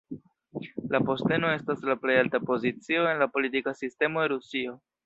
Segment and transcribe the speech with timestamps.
[0.95, 4.81] La posteno estas la plej alta pozicio en la politika sistemo de Rusio.